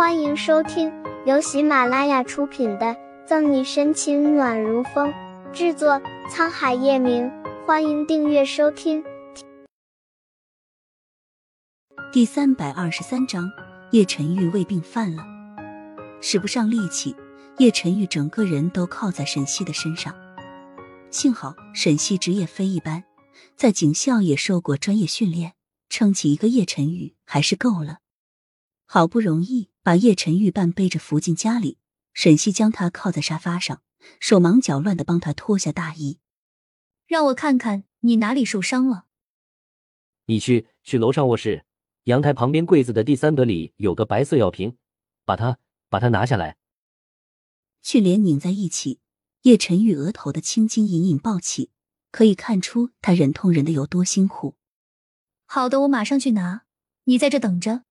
[0.00, 0.90] 欢迎收听
[1.26, 2.86] 由喜马拉雅出品的
[3.26, 5.12] 《赠你深情暖如风》，
[5.52, 7.30] 制作沧海夜明。
[7.66, 9.04] 欢迎订阅收听。
[12.10, 13.50] 第三百二十三章，
[13.90, 15.22] 叶晨玉胃病犯了，
[16.22, 17.14] 使不上力气，
[17.58, 20.14] 叶晨玉整个人都靠在沈西的身上。
[21.10, 23.04] 幸好沈西职业非一般，
[23.54, 25.52] 在警校也受过专业训练，
[25.90, 27.98] 撑起一个叶晨玉还是够了。
[28.92, 31.78] 好不容易把叶晨玉半背着扶进家里，
[32.12, 33.82] 沈西将他靠在沙发上，
[34.18, 36.18] 手忙脚乱的帮他脱下大衣。
[37.06, 39.06] 让我看看你哪里受伤了。
[40.26, 41.64] 你去去楼上卧室，
[42.06, 44.76] 阳台旁边柜子的第三格里有个白色药瓶，
[45.24, 46.56] 把它把它拿下来。
[47.80, 48.98] 去脸拧在一起，
[49.42, 51.70] 叶晨玉额头的青筋隐隐暴起，
[52.10, 54.56] 可以看出他忍痛忍的有多辛苦。
[55.46, 56.64] 好的，我马上去拿，
[57.04, 57.84] 你在这等着。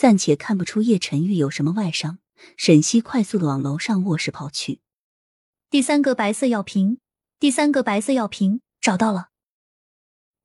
[0.00, 2.20] 暂且看不出叶晨玉有什么外伤，
[2.56, 4.80] 沈西快速的往楼上卧室跑去。
[5.68, 7.00] 第三个白色药瓶，
[7.38, 9.28] 第三个白色药瓶找到了。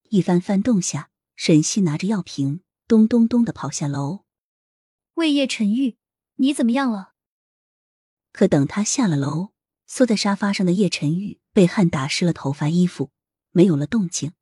[0.09, 4.25] 一番翻动下，沈西拿着药瓶，咚咚咚的跑下楼。
[5.13, 5.95] 喂，叶晨玉，
[6.35, 7.13] 你怎么样了？
[8.33, 9.53] 可等他下了楼，
[9.87, 13.11] 缩在沙发上的叶晨玉被汗打湿了头发、衣服，
[13.51, 14.33] 没有了动静。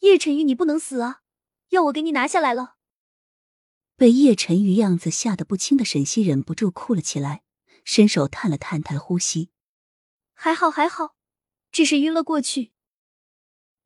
[0.00, 1.20] 叶晨玉，你不能死啊！
[1.68, 2.76] 要我给你拿下来了。
[4.02, 7.44] 被叶晨玉样子吓得不轻的沈西忍不住哭了起来，
[7.84, 9.50] 伸手探了探他的呼吸，
[10.34, 11.14] 还好还好，
[11.70, 12.72] 只是晕了过去。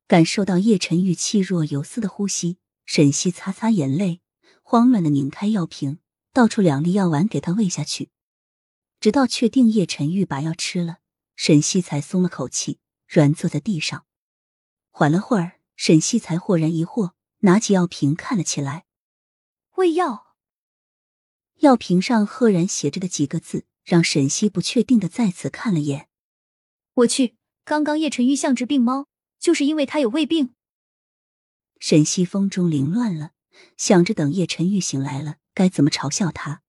[0.09, 4.23] 感受到叶晨玉气若游丝的呼吸，沈西擦擦眼泪，
[4.63, 5.99] 慌乱的拧开药瓶，
[6.33, 8.09] 倒出两粒药丸给他喂下去。
[8.99, 11.01] 直到确定叶晨玉把药吃了，
[11.35, 14.07] 沈西才松了口气，软坐在地上。
[14.91, 18.86] 缓了会儿，沈西才豁然疑惑，拿起药瓶看了起来。
[19.77, 20.35] 喂药，
[21.57, 26.09] 药瓶上赫然写着的几个字，让沈西不确定的再次看了眼。
[26.95, 29.07] 我去，刚刚叶晨玉像只病猫，
[29.39, 30.55] 就是因为他有胃病。
[31.79, 33.33] 沈西风中凌乱了，
[33.77, 36.63] 想着等叶晨玉醒来了，该怎么嘲笑他。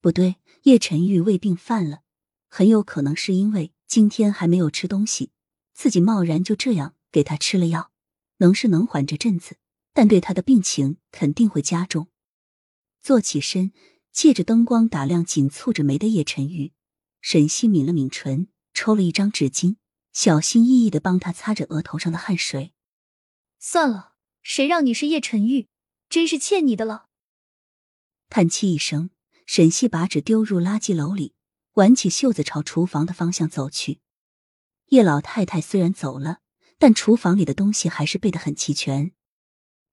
[0.00, 2.00] 不对，叶晨玉胃病犯了，
[2.48, 5.30] 很有可能是因为今天还没有吃东西，
[5.74, 7.92] 自己贸然就这样给他吃了药，
[8.38, 9.58] 能是能缓这阵子，
[9.92, 12.08] 但对他的病情肯定会加重。
[13.06, 13.70] 坐起身，
[14.10, 16.72] 借着灯光打量紧蹙着眉的叶晨玉，
[17.20, 19.76] 沈西抿了抿唇，抽了一张纸巾，
[20.12, 22.74] 小心翼翼的帮他擦着额头上的汗水。
[23.60, 25.68] 算了，谁让你是叶晨玉，
[26.08, 27.06] 真是欠你的了。
[28.28, 29.10] 叹气一声，
[29.46, 31.36] 沈西把纸丢入垃圾篓里，
[31.74, 34.00] 挽起袖子朝厨房的方向走去。
[34.86, 36.40] 叶老太太虽然走了，
[36.76, 39.12] 但厨房里的东西还是备得很齐全。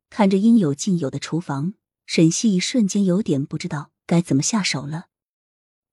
[0.10, 1.76] 看着应有尽有的厨房。
[2.06, 5.08] 沈西一瞬间有点不知道该怎么下手了。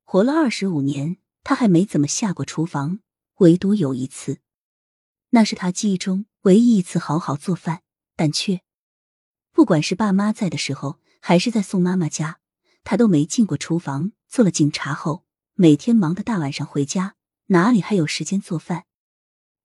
[0.05, 3.01] 活了二十五年，他还没怎么下过厨房，
[3.37, 4.41] 唯独有一次，
[5.31, 7.83] 那是他记忆中唯一一次好好做饭，
[8.17, 8.63] 但却
[9.53, 12.41] 不管是爸妈在的时候，还是在宋妈妈家，
[12.83, 14.13] 他都没进过厨房。
[14.29, 17.17] 做了警察后，每天忙的大晚上回家，
[17.47, 18.85] 哪里还有时间做饭？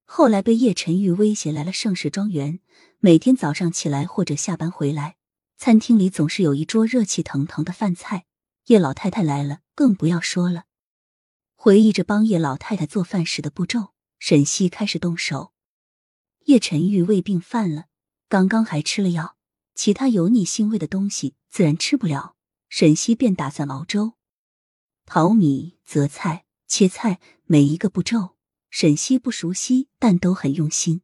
[0.06, 2.60] 后来被叶晨玉威胁来了盛世庄园，
[3.00, 5.18] 每天早上起来或者下班回来。
[5.58, 8.26] 餐厅里总是有一桌热气腾腾的饭菜，
[8.66, 10.66] 叶老太太来了更不要说了。
[11.56, 15.54] 回忆着帮叶老太太做饭时的步骤，沈西开始动手。
[16.46, 17.86] 叶晨玉胃病犯了，
[18.30, 19.38] 刚刚还吃了药，
[19.74, 22.36] 其他油腻腥味的东西自然吃不了。
[22.70, 24.14] 沈西便打算熬粥，
[25.06, 28.36] 淘米、择菜、切菜，每一个步骤
[28.70, 31.02] 沈西不熟悉，但都很用心。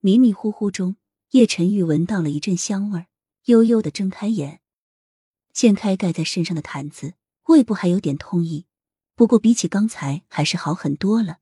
[0.00, 0.96] 迷迷糊糊中，
[1.30, 3.06] 叶晨玉闻到了一阵香味儿。
[3.44, 4.60] 悠悠的睁开眼，
[5.52, 8.66] 掀开盖在身上的毯子，胃部还有点痛意，
[9.14, 11.40] 不过比起刚才还是好很多了。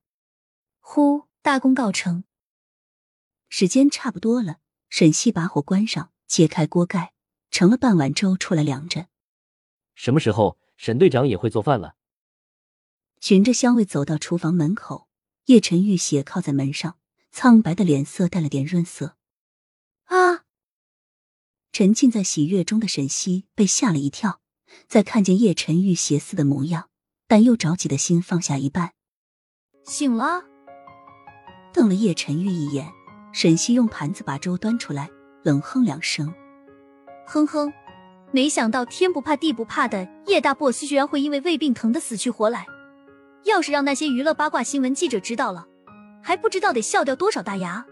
[0.80, 2.24] 呼，大功告成！
[3.48, 4.58] 时间差不多了，
[4.88, 7.12] 沈西把火关上，揭开锅盖，
[7.50, 9.06] 盛了半碗粥出来凉着。
[9.94, 11.94] 什么时候沈队长也会做饭了？
[13.20, 15.08] 循着香味走到厨房门口，
[15.44, 16.99] 叶晨玉斜靠在门上，
[17.31, 19.16] 苍白的脸色带了点润色。
[21.72, 24.40] 沉浸在喜悦中的沈西被吓了一跳，
[24.86, 26.90] 在看见叶晨玉邪肆的模样，
[27.26, 28.92] 但又着急的心放下一半。
[29.82, 30.42] 醒了，
[31.72, 32.92] 瞪了叶晨玉一眼，
[33.32, 35.08] 沈西用盘子把粥端出来，
[35.44, 36.34] 冷哼两声
[37.26, 37.72] ：“哼哼，
[38.32, 42.66] 没想到天不怕地不怕的叶大 boss 居然会因为胃病疼得死去活来。
[43.44, 45.66] 要是让那些娱乐八卦新闻记者知道了，
[46.22, 47.86] 还不知道得笑掉多少大牙。”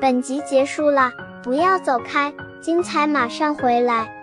[0.00, 1.10] 本集结束了，
[1.42, 4.15] 不要走开，精彩马上回来。